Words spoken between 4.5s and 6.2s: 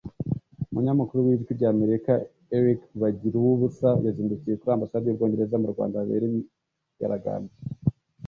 kuri Ambasade y’Ubwongereza mu Rwanda